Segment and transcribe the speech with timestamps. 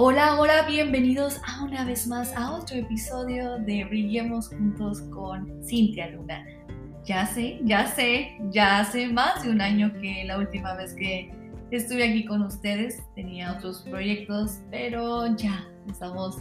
[0.00, 6.10] Hola, hola, bienvenidos a una vez más a otro episodio de Brillemos Juntos con Cintia
[6.10, 6.46] Luna.
[7.04, 11.32] Ya sé, ya sé, ya hace más de un año que la última vez que
[11.72, 16.36] estuve aquí con ustedes tenía otros proyectos, pero ya estamos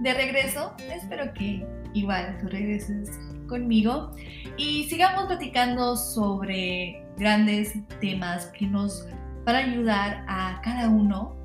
[0.00, 0.72] de regreso.
[0.90, 3.10] Espero que igual tú regreses
[3.50, 4.12] conmigo
[4.56, 9.06] y sigamos platicando sobre grandes temas que nos
[9.44, 11.36] van a ayudar a cada uno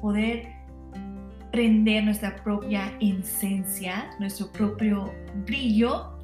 [0.00, 0.57] poder
[1.58, 5.12] prender nuestra propia esencia, nuestro propio
[5.44, 6.16] brillo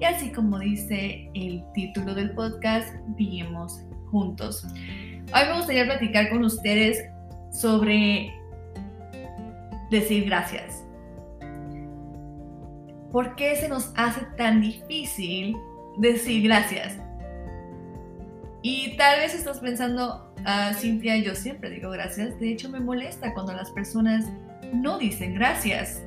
[0.00, 4.66] y así como dice el título del podcast, brillemos juntos.
[5.32, 7.04] Hoy me gustaría platicar con ustedes
[7.52, 8.34] sobre
[9.92, 10.84] decir gracias.
[13.12, 15.56] ¿Por qué se nos hace tan difícil
[15.98, 16.98] decir gracias?
[18.62, 22.40] Y tal vez estás pensando, ah, Cintia, yo siempre digo gracias.
[22.40, 24.26] De hecho, me molesta cuando las personas
[24.72, 26.02] no dicen gracias.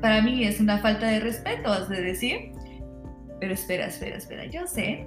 [0.00, 2.52] Para mí es una falta de respeto, has de decir.
[3.38, 4.46] Pero espera, espera, espera.
[4.46, 5.06] Yo sé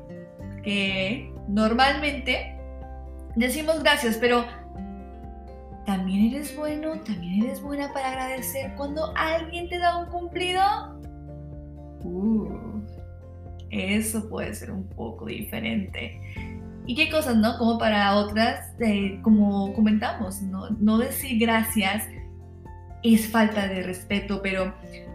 [0.63, 2.57] que normalmente
[3.35, 4.45] decimos gracias, pero
[5.85, 10.61] también eres bueno, también eres buena para agradecer cuando alguien te da un cumplido.
[12.03, 12.81] Uh,
[13.69, 16.19] eso puede ser un poco diferente.
[16.85, 17.57] ¿Y qué cosas, no?
[17.57, 20.69] Como para otras, eh, como comentamos, ¿no?
[20.71, 22.07] no decir gracias
[23.03, 24.73] es falta de respeto, pero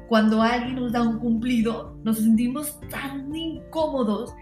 [0.09, 4.35] cuando alguien nos da un cumplido, nos sentimos tan incómodos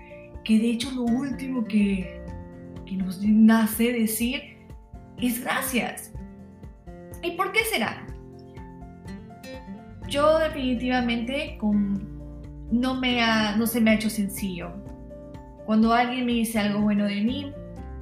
[0.45, 2.21] que de hecho lo último que,
[2.85, 4.43] que nos nace decir
[5.19, 6.13] es gracias.
[7.23, 8.07] ¿Y por qué será?
[10.09, 12.17] Yo definitivamente con,
[12.71, 13.21] no, me
[13.57, 14.71] no se me ha hecho sencillo.
[15.65, 17.53] Cuando alguien me dice algo bueno de mí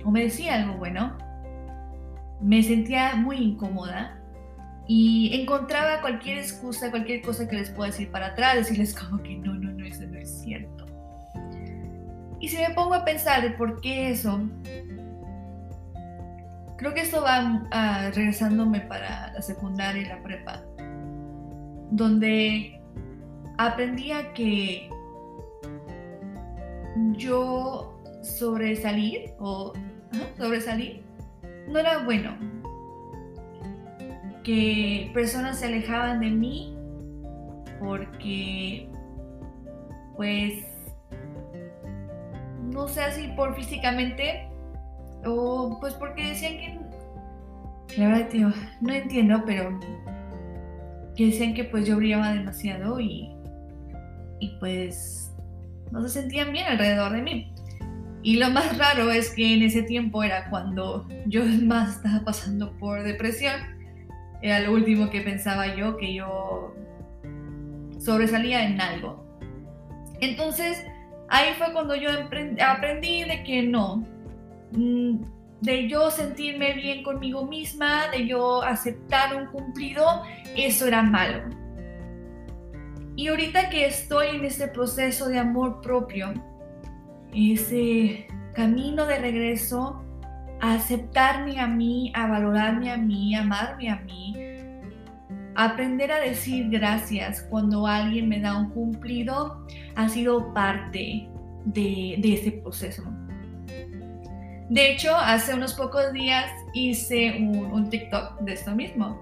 [0.04, 1.16] o me decía algo bueno,
[2.42, 4.20] me sentía muy incómoda
[4.86, 9.36] y encontraba cualquier excusa, cualquier cosa que les pueda decir para atrás, decirles como que
[9.36, 10.84] no, no, no, eso no es cierto.
[12.40, 14.42] Y si me pongo a pensar por qué eso,
[16.76, 20.62] creo que esto va uh, regresándome para la secundaria y la prepa,
[21.90, 22.78] donde
[23.56, 24.90] aprendía que
[27.12, 29.72] yo sobresalir o
[30.36, 31.02] sobresalir
[31.68, 32.36] no era bueno,
[34.44, 36.76] que personas se alejaban de mí
[37.80, 38.88] porque,
[40.16, 40.64] pues,
[42.62, 44.48] no sé si por físicamente
[45.24, 46.78] o pues porque decían que,
[47.98, 49.80] la verdad, tío, no entiendo, pero
[51.16, 53.30] que decían que pues yo brillaba demasiado y,
[54.40, 55.32] y pues
[55.90, 57.52] no se sentían bien alrededor de mí.
[58.22, 62.76] Y lo más raro es que en ese tiempo era cuando yo más estaba pasando
[62.78, 63.73] por depresión
[64.44, 66.74] era lo último que pensaba yo, que yo
[67.98, 69.24] sobresalía en algo.
[70.20, 70.84] Entonces,
[71.30, 72.10] ahí fue cuando yo
[72.60, 74.06] aprendí de que no,
[74.72, 75.16] mm,
[75.62, 80.04] de yo sentirme bien conmigo misma, de yo aceptar un cumplido,
[80.54, 81.48] eso era malo.
[83.16, 86.34] Y ahorita que estoy en este proceso de amor propio,
[87.34, 90.03] ese camino de regreso
[90.60, 94.34] a aceptarme a mí, a valorarme a mí, a amarme a mí,
[95.54, 101.28] aprender a decir gracias cuando alguien me da un cumplido ha sido parte
[101.64, 103.02] de, ese proceso.
[104.68, 109.20] De hecho, hace unos pocos días hice un, TikTok de esto mismo,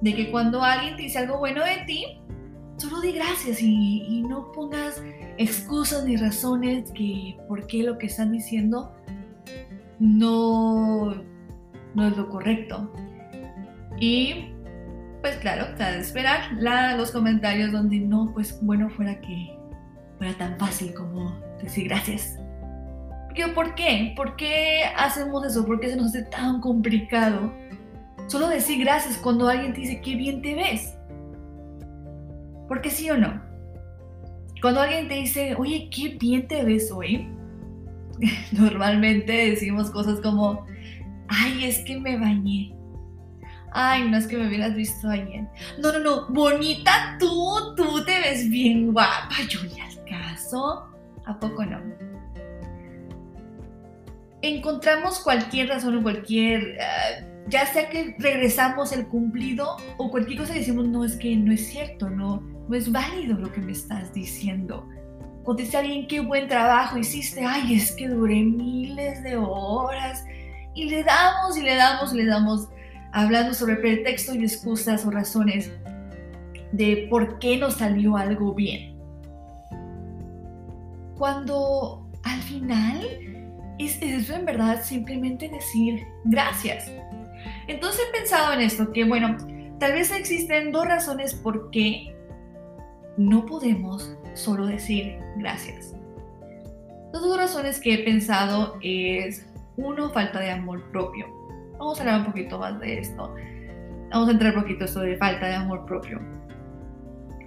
[0.00, 2.20] de que cuando alguien te dice algo bueno de ti,
[2.76, 5.02] solo di gracias y, y no pongas
[5.36, 8.94] excusas ni razones que por qué lo que están diciendo
[9.98, 11.14] no,
[11.94, 12.92] no es lo correcto.
[13.98, 14.50] Y
[15.20, 16.52] pues claro, está de esperar
[16.98, 19.56] los comentarios donde no, pues bueno, fuera que
[20.18, 22.38] fuera tan fácil como decir gracias.
[23.54, 24.12] ¿Por qué?
[24.16, 25.66] ¿Por qué hacemos eso?
[25.66, 27.52] ¿Por qué se nos hace tan complicado?
[28.28, 30.96] Solo decir gracias cuando alguien te dice qué bien te ves.
[32.68, 33.42] ¿Por qué sí o no?
[34.62, 37.28] Cuando alguien te dice, oye, qué bien te ves hoy,
[38.52, 40.66] normalmente decimos cosas como,
[41.28, 42.74] ay, es que me bañé.
[43.72, 45.48] Ay, no es que me hubieras visto ayer.
[45.82, 49.34] No, no, no, bonita tú, tú te ves bien guapa.
[49.48, 49.70] Yo le
[50.08, 50.86] caso.
[51.26, 51.80] ¿A poco no?
[54.42, 60.54] Encontramos cualquier razón o cualquier, ah, ya sea que regresamos el cumplido o cualquier cosa
[60.54, 63.72] y decimos, no, es que no es cierto, no, no es válido lo que me
[63.72, 64.86] estás diciendo
[65.44, 70.24] contesté a alguien, qué buen trabajo hiciste, ay, es que duré miles de horas.
[70.74, 72.68] Y le damos y le damos y le damos
[73.12, 75.70] hablando sobre pretextos y excusas o razones
[76.72, 78.98] de por qué no salió algo bien.
[81.16, 83.06] Cuando al final
[83.78, 86.90] es eso en verdad simplemente decir gracias.
[87.68, 89.36] Entonces he pensado en esto, que bueno,
[89.78, 92.14] tal vez existen dos razones por qué
[93.16, 95.94] no podemos solo decir gracias.
[97.12, 99.46] Las dos razones que he pensado es,
[99.76, 101.26] uno, falta de amor propio.
[101.78, 103.34] Vamos a hablar un poquito más de esto.
[104.10, 106.20] Vamos a entrar un poquito sobre falta de amor propio.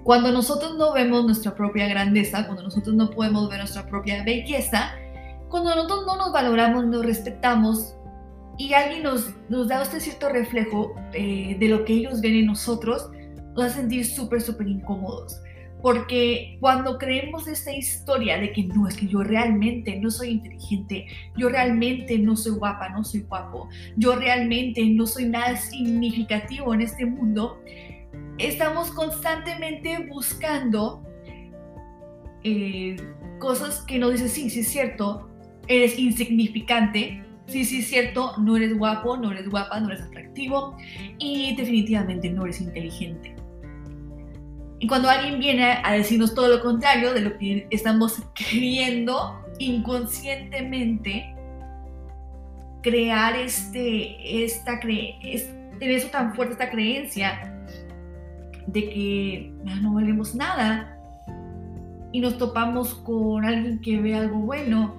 [0.03, 4.91] Cuando nosotros no vemos nuestra propia grandeza, cuando nosotros no podemos ver nuestra propia belleza,
[5.49, 7.93] cuando nosotros no nos valoramos, nos respetamos
[8.57, 12.45] y alguien nos, nos da este cierto reflejo eh, de lo que ellos ven en
[12.47, 13.09] nosotros,
[13.55, 15.41] nos a sentir súper, súper incómodos.
[15.81, 21.05] Porque cuando creemos esta historia de que no, es que yo realmente no soy inteligente,
[21.37, 26.81] yo realmente no soy guapa, no soy guapo, yo realmente no soy nada significativo en
[26.81, 27.61] este mundo,
[28.37, 31.03] estamos constantemente buscando
[32.43, 32.95] eh,
[33.39, 35.29] cosas que nos dicen, sí, sí es cierto,
[35.67, 40.75] eres insignificante, sí, sí es cierto, no eres guapo, no eres guapa, no eres atractivo
[41.17, 43.36] y definitivamente no eres inteligente.
[44.79, 51.35] Y cuando alguien viene a decirnos todo lo contrario de lo que estamos creyendo inconscientemente,
[52.83, 57.53] crear este, esta tener eso tan fuerte, esta creencia
[58.67, 60.97] de que no valemos nada
[62.11, 64.95] y nos topamos con alguien que ve algo bueno,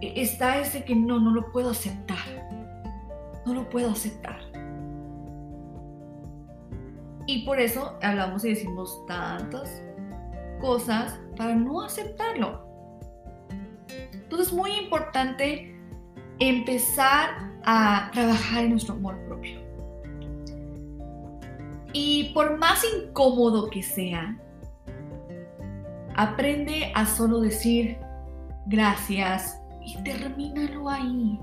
[0.00, 2.18] e, está ese que no, no lo puedo aceptar.
[3.46, 4.49] No lo puedo aceptar.
[7.32, 9.84] Y por eso hablamos y decimos tantas
[10.60, 12.66] cosas para no aceptarlo.
[14.12, 15.80] Entonces es muy importante
[16.40, 17.30] empezar
[17.64, 19.60] a trabajar en nuestro amor propio.
[21.92, 24.36] Y por más incómodo que sea,
[26.16, 27.96] aprende a solo decir
[28.66, 29.56] gracias
[29.86, 31.38] y termínalo ahí.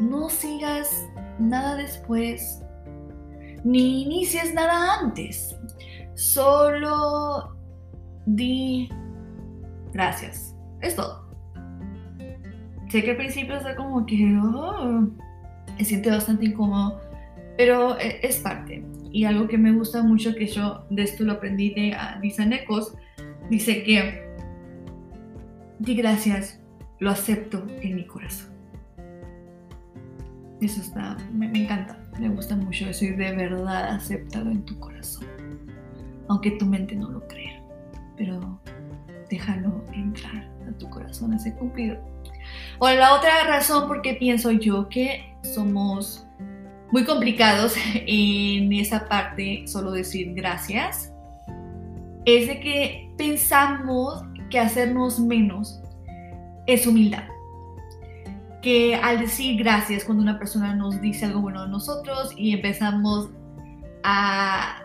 [0.00, 1.06] No sigas
[1.38, 2.63] nada después
[3.64, 5.56] ni inicies nada antes.
[6.14, 7.56] Solo
[8.26, 8.88] di
[9.92, 10.54] gracias.
[10.80, 11.24] Es todo.
[12.90, 15.08] Sé que al principio está como que oh,
[15.78, 17.00] me bastante incómodo,
[17.56, 18.84] pero e, es parte.
[19.10, 22.94] Y algo que me gusta mucho, que yo de esto lo aprendí de Lisa Necos,
[23.50, 24.24] dice que
[25.78, 26.60] di gracias,
[26.98, 28.52] lo acepto en mi corazón.
[30.60, 35.26] Eso está, me, encanta, me gusta mucho eso y de verdad aceptado en tu corazón.
[36.28, 37.62] Aunque tu mente no lo crea,
[38.16, 38.60] pero
[39.28, 41.98] déjalo entrar a tu corazón ese cumplido.
[42.78, 46.26] O la otra razón por qué pienso yo que somos
[46.92, 51.12] muy complicados en esa parte, solo decir gracias,
[52.24, 55.82] es de que pensamos que hacernos menos
[56.66, 57.33] es humildad
[58.64, 63.28] que al decir gracias cuando una persona nos dice algo bueno de nosotros y empezamos
[64.02, 64.80] a,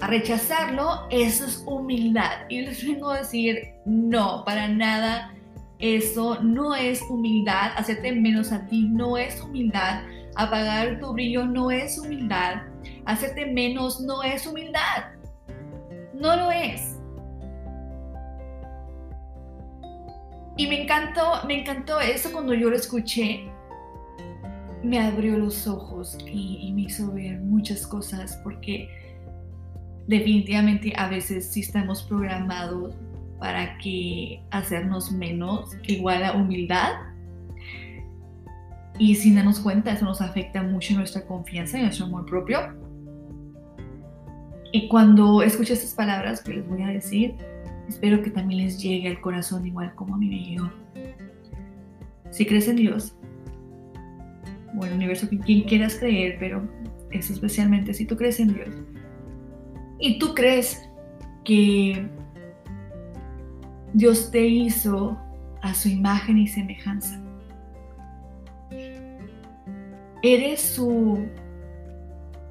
[0.00, 2.30] rechazarlo, eso es humildad.
[2.48, 5.34] Y les vengo a decir, no, para nada,
[5.80, 7.72] eso no es humildad.
[7.76, 10.02] Hacerte menos a ti no es humildad.
[10.36, 12.62] Apagar tu brillo no es humildad.
[13.06, 15.10] Hacerte menos no es humildad.
[16.14, 16.97] No lo es.
[20.58, 23.48] Y me encantó, me encantó eso cuando yo lo escuché.
[24.82, 28.88] Me abrió los ojos y, me hizo ver muchas cosas porque
[30.08, 32.94] definitivamente a veces sí estamos programados
[33.38, 33.78] para
[34.50, 36.90] hacernos menos igual a humildad.
[38.98, 42.58] Y sin darnos cuenta, eso nos afecta mucho nuestra confianza y nuestro amor propio.
[44.72, 47.36] Y cuando escuché estas palabras que les voy a decir,
[47.88, 50.70] Espero que también les llegue al corazón igual como a mí me llegó.
[52.30, 53.16] Si crees en Dios,
[54.78, 56.68] o el universo, quien quieras creer, pero
[57.10, 58.68] es especialmente si tú crees en Dios,
[59.98, 60.88] y tú crees
[61.44, 62.06] que
[63.94, 65.18] Dios te hizo
[65.62, 67.20] a su imagen y semejanza.
[70.22, 71.26] Eres su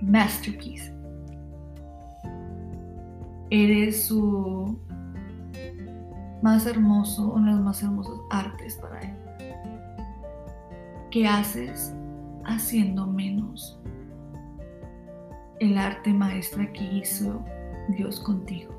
[0.01, 0.93] masterpiece.
[3.49, 4.79] Eres su
[6.41, 9.15] más hermoso, una de las más hermosas artes para él.
[11.11, 11.93] ¿Qué haces
[12.45, 13.79] haciendo menos
[15.59, 17.43] el arte maestra que hizo
[17.89, 18.73] Dios contigo?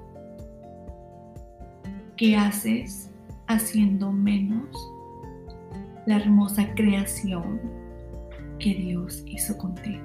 [2.16, 3.10] ¿Qué haces
[3.46, 4.68] haciendo menos
[6.06, 7.60] la hermosa creación
[8.58, 10.04] que Dios hizo contigo?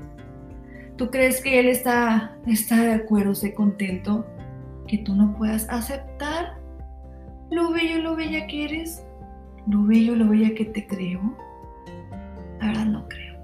[0.96, 4.26] ¿Tú crees que Él está, está de acuerdo, esté contento
[4.88, 6.33] que tú no puedas aceptar
[7.54, 9.04] lo bello, lo bella que eres?
[9.68, 11.38] ¿Lo bello, lo bella que te creo?
[12.60, 13.38] La verdad no creo.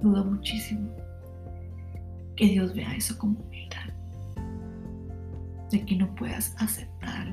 [0.00, 0.90] Dudo muchísimo
[2.36, 3.92] que Dios vea eso como humildad.
[5.70, 7.32] De que no puedas aceptar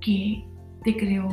[0.00, 0.44] que
[0.84, 1.28] te creó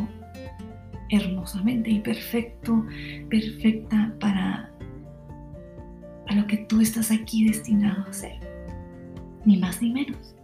[1.09, 2.85] hermosamente y perfecto,
[3.29, 4.71] perfecta para,
[6.25, 8.39] para lo que tú estás aquí destinado a ser.
[9.45, 10.36] Ni más ni menos.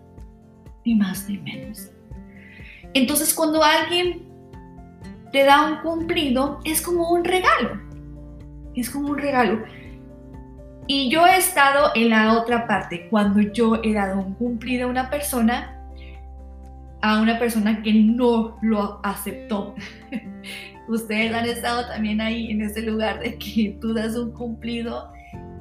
[0.85, 1.89] Ni más ni menos.
[2.93, 4.23] Entonces cuando alguien
[5.31, 7.81] te da un cumplido, es como un regalo.
[8.75, 9.63] Es como un regalo.
[10.87, 14.89] Y yo he estado en la otra parte, cuando yo he dado un cumplido a
[14.89, 15.79] una persona,
[17.01, 19.75] a una persona que no lo aceptó.
[20.87, 25.11] Ustedes han estado también ahí en ese lugar de que tú das un cumplido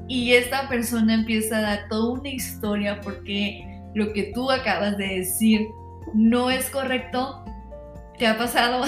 [0.09, 5.19] y esta persona empieza a dar toda una historia porque lo que tú acabas de
[5.19, 5.69] decir
[6.15, 7.45] no es correcto.
[8.19, 8.85] ¿Te ha pasado?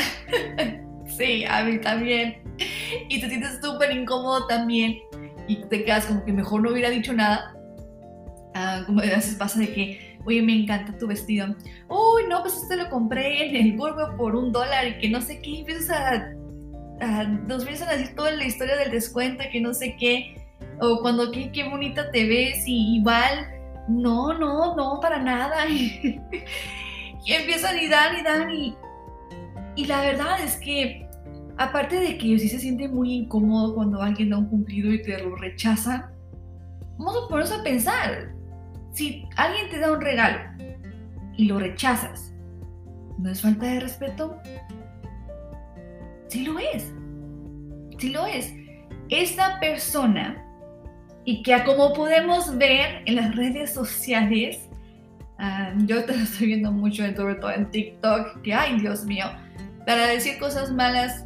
[1.16, 2.42] sí, a mí también.
[3.08, 4.98] Y te sientes súper incómodo también
[5.48, 7.54] y te quedas como que mejor no hubiera dicho nada.
[8.54, 11.48] Ah, como a veces pasa de que, oye, me encanta tu vestido.
[11.88, 15.20] Uy, no, pues este lo compré en el Burgo por un dólar y que no
[15.20, 15.50] sé qué.
[15.50, 16.32] Y empiezas a,
[17.00, 20.36] a, nos empiezan a decir toda la historia del descuento, que no sé qué.
[20.80, 23.53] O cuando qué, qué bonita te ves y igual,
[23.88, 25.66] no, no, no, para nada.
[25.68, 26.20] y
[27.26, 28.76] empiezan y dan y dan y,
[29.76, 31.04] y la verdad es que
[31.56, 35.22] Aparte de que sí se siente muy incómodo cuando alguien da un cumplido y te
[35.22, 36.10] lo rechaza,
[36.98, 38.34] vamos a ponernos a pensar.
[38.92, 40.38] Si alguien te da un regalo
[41.36, 42.34] y lo rechazas,
[43.18, 44.36] ¿no es falta de respeto?
[46.26, 46.92] Sí lo es.
[47.98, 48.52] Sí lo es.
[49.08, 50.43] Esta persona,
[51.24, 54.68] y que como podemos ver en las redes sociales,
[55.38, 59.26] ah, yo te lo estoy viendo mucho, sobre todo en TikTok, que ay Dios mío,
[59.86, 61.24] para decir cosas malas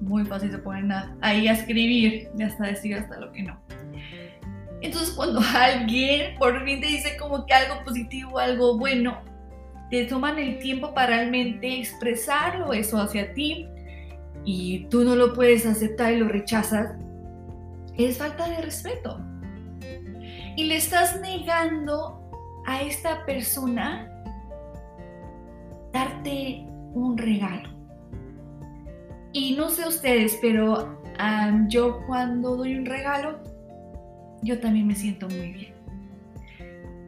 [0.00, 3.58] muy fácil se ponen ahí a escribir y hasta decir hasta lo que no.
[4.80, 9.18] Entonces cuando alguien por fin te dice como que algo positivo, algo bueno,
[9.90, 13.66] te toman el tiempo para realmente expresarlo eso hacia ti
[14.44, 16.94] y tú no lo puedes aceptar y lo rechazas,
[18.06, 19.20] es falta de respeto.
[20.56, 22.20] Y le estás negando
[22.66, 24.10] a esta persona
[25.92, 27.70] darte un regalo.
[29.32, 30.98] Y no sé ustedes, pero
[31.68, 33.40] yo cuando doy un regalo,
[34.42, 35.74] yo también me siento muy bien.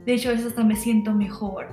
[0.05, 1.69] De hecho, veces hasta me siento mejor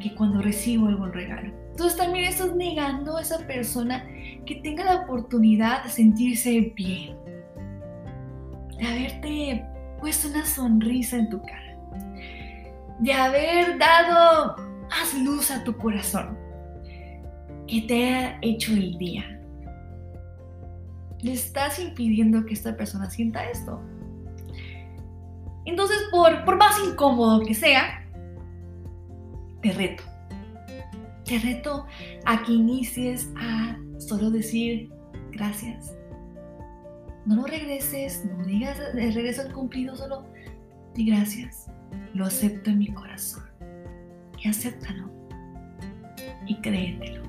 [0.00, 1.52] que cuando recibo algún regalo.
[1.70, 4.06] Entonces también estás negando a esa persona
[4.46, 7.16] que tenga la oportunidad de sentirse bien,
[8.78, 9.66] de haberte
[10.00, 11.78] puesto una sonrisa en tu cara,
[12.98, 14.56] de haber dado
[14.88, 16.38] más luz a tu corazón,
[17.66, 19.34] que te ha hecho el día
[21.24, 23.80] le estás impidiendo que esta persona sienta esto.
[25.64, 28.06] Entonces, por, por más incómodo que sea,
[29.62, 30.02] te reto.
[31.24, 31.86] Te reto
[32.26, 34.92] a que inicies a solo decir
[35.32, 35.96] gracias.
[37.26, 40.26] No lo regreses, no digas de regreso al cumplido, solo
[40.94, 41.70] di gracias.
[42.12, 43.44] Lo acepto en mi corazón.
[44.38, 45.10] Y acéptalo.
[46.46, 47.24] Y créetelo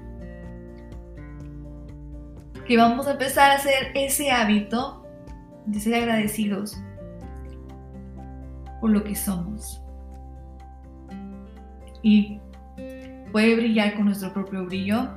[2.66, 5.06] que vamos a empezar a hacer ese hábito
[5.68, 6.78] de ser agradecidos
[8.82, 9.82] por lo que somos.
[12.02, 12.40] Y
[13.32, 15.10] puede brillar con nuestro propio brillo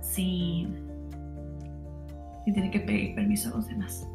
[0.00, 0.89] sin,
[2.44, 4.06] sin tener que pedir permiso a los demás.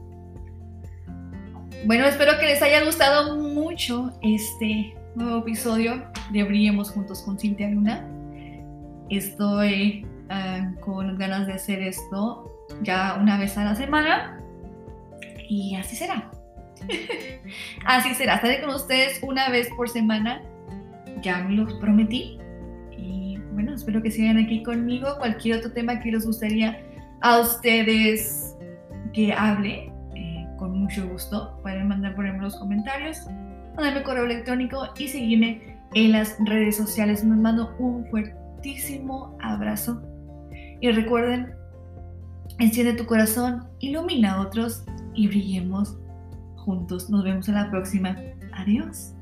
[1.86, 7.70] Bueno, espero que les haya gustado mucho este nuevo episodio de Brillemos Juntos con Cintia
[7.70, 8.08] Luna.
[9.10, 12.52] Estoy Ah, con ganas de hacer esto
[12.82, 14.40] ya una vez a la semana.
[15.48, 16.32] Y así será.
[17.86, 18.36] así será.
[18.36, 20.42] Estaré con ustedes una vez por semana.
[21.22, 22.40] Ya me los prometí.
[22.98, 25.16] Y bueno, espero que sigan aquí conmigo.
[25.20, 26.80] Cualquier otro tema que les gustaría
[27.22, 28.56] a ustedes
[29.14, 33.26] que hable, eh, con mucho gusto, pueden mandar por ejemplo los comentarios,
[33.76, 37.24] mandarme correo electrónico y seguirme en las redes sociales.
[37.24, 40.02] Les mando un fuertísimo abrazo
[40.82, 41.54] y recuerden,
[42.60, 45.98] enciende tu corazón, ilumina a otros y brillemos
[46.58, 47.10] juntos.
[47.10, 48.16] Nos vemos en la próxima.
[48.54, 49.14] Adiós.